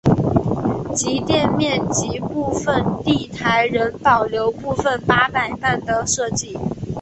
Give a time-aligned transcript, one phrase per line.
[0.95, 6.57] 其店面及部份地台仍保留部份八佰伴的设计。